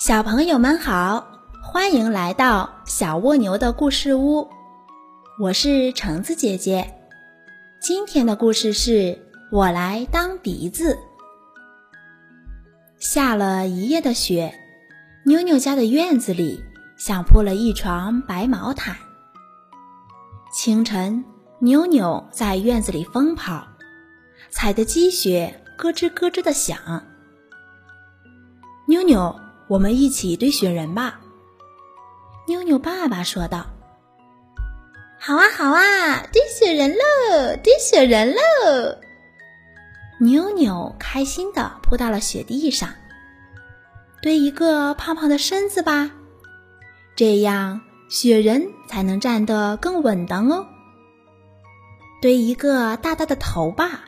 [0.00, 1.26] 小朋友们好，
[1.62, 4.48] 欢迎来到小蜗牛的故事屋，
[5.38, 6.94] 我是橙子姐姐。
[7.82, 9.18] 今天的故事是
[9.52, 10.98] 我来当鼻子。
[12.98, 14.54] 下了一夜的雪，
[15.26, 16.64] 妞妞家的院子里
[16.96, 18.96] 像铺了一床白毛毯。
[20.50, 21.22] 清晨，
[21.58, 23.68] 妞妞在院子里疯跑，
[24.48, 27.04] 踩的积雪咯吱咯吱的响。
[28.88, 29.38] 妞妞。
[29.70, 31.20] 我们一起堆雪人吧，
[32.48, 33.66] 妞妞爸爸说道。
[35.16, 38.96] 好啊，好啊，堆雪人喽，堆雪人喽！
[40.18, 42.88] 妞妞开心的扑到了雪地上，
[44.20, 46.10] 堆一个胖胖的身子吧，
[47.14, 50.66] 这样雪人才能站得更稳当哦。
[52.20, 54.00] 堆一个大大的头吧，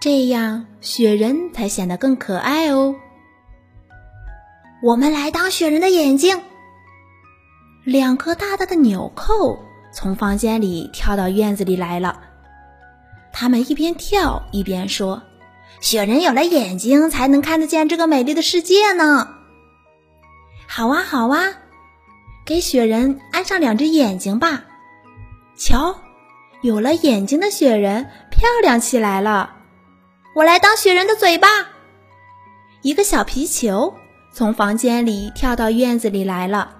[0.00, 2.94] 这样雪人才显得更可爱哦。
[4.82, 6.42] 我们来当雪人的眼睛。
[7.84, 9.58] 两颗大大的纽扣
[9.92, 12.20] 从房间里跳到院子里来了。
[13.32, 15.22] 他们一边跳一边说
[15.80, 19.28] ：“雪人有了眼睛，才能看得见这个美丽的世界呢。”
[20.66, 21.44] 好啊，好啊，
[22.46, 24.64] 给雪人安上两只眼睛吧。
[25.56, 25.98] 瞧，
[26.62, 29.56] 有了眼睛的雪人漂亮起来了。
[30.34, 31.48] 我来当雪人的嘴巴。
[32.82, 33.94] 一个小皮球。
[34.34, 36.74] 从房间里跳到院子里来了，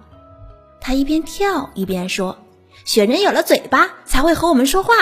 [0.81, 2.37] 他一边跳一边说
[2.85, 4.93] ：“雪人有了嘴巴，才会和我们说话。”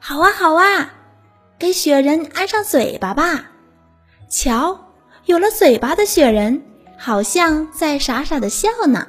[0.00, 0.92] 好啊，好啊，
[1.58, 3.52] 给雪人安上嘴巴吧。
[4.28, 4.92] 瞧，
[5.24, 6.62] 有了嘴巴的雪人，
[6.98, 9.08] 好像在傻傻的笑呢。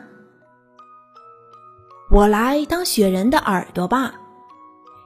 [2.09, 4.13] 我来当雪人的耳朵吧。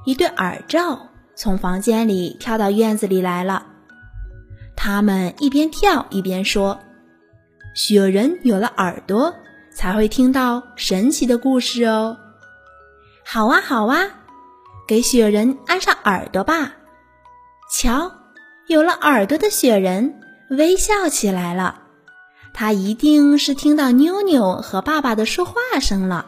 [0.05, 3.65] 一对耳罩从房间里跳到院子里来了，
[4.75, 6.79] 他们一边跳一边说。
[7.73, 9.35] 雪人有了耳朵，
[9.71, 12.17] 才会听到神奇的故事哦。
[13.25, 14.09] 好啊，好啊，
[14.87, 16.73] 给雪人安上耳朵吧。
[17.71, 18.11] 瞧，
[18.67, 20.19] 有了耳朵的雪人
[20.49, 21.83] 微笑起来了。
[22.53, 26.25] 他一定是听到妞妞和爸爸的说话声了。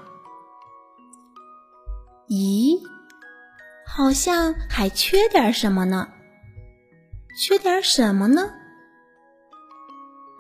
[2.30, 2.80] 咦，
[3.86, 6.08] 好像还缺点什么呢？
[7.38, 8.52] 缺点什么呢？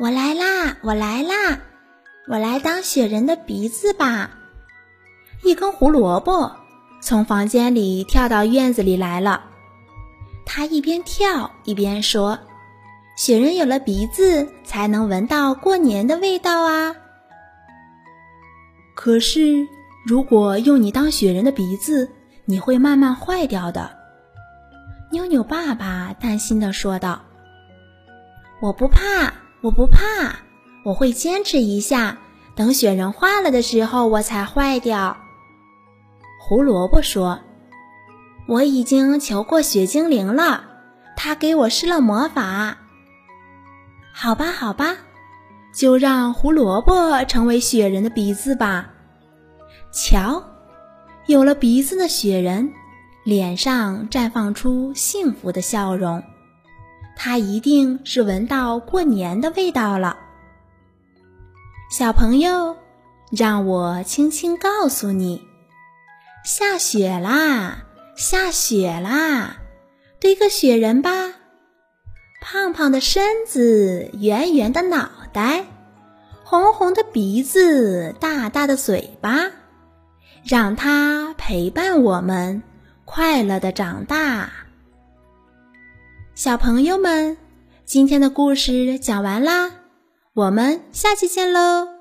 [0.01, 0.77] 我来啦！
[0.81, 1.59] 我来啦！
[2.27, 4.31] 我来当雪人的鼻子吧。
[5.43, 6.53] 一根胡萝卜
[7.03, 9.43] 从房间里跳到院子里来了。
[10.43, 12.39] 他一边跳一边说
[13.15, 16.95] ：“雪人有了鼻子，才能闻到过年的味道啊。”
[18.97, 19.67] 可是，
[20.03, 22.09] 如果用你当雪人的鼻子，
[22.45, 23.91] 你会慢慢坏掉的。
[25.11, 27.21] 妞妞爸爸担心的说道
[28.63, 30.39] ：“我不怕。”我不怕，
[30.83, 32.17] 我会坚持一下，
[32.55, 35.17] 等雪人化了的时候，我才坏掉。
[36.39, 37.39] 胡萝卜说
[38.49, 40.63] ：“我已经求过雪精灵了，
[41.15, 42.79] 他给我施了魔法。”
[44.11, 44.97] 好吧，好吧，
[45.75, 48.89] 就让胡萝卜成为雪人的鼻子吧。
[49.91, 50.43] 瞧，
[51.27, 52.73] 有了鼻子的雪人，
[53.23, 56.23] 脸上绽放出幸福的笑容。
[57.23, 60.17] 他一定是闻到过年的味道了，
[61.91, 62.75] 小朋友，
[63.29, 65.39] 让我轻轻告诉你，
[66.43, 67.83] 下雪啦，
[68.15, 69.57] 下雪啦，
[70.19, 71.35] 堆个雪人吧，
[72.41, 75.65] 胖胖的身子，圆圆的脑袋，
[76.43, 79.51] 红红的鼻子，大大的嘴巴，
[80.43, 82.63] 让它陪伴我们，
[83.05, 84.49] 快乐的长大。
[86.43, 87.37] 小朋友们，
[87.85, 89.69] 今天的故事讲完啦，
[90.33, 92.00] 我们下期见喽。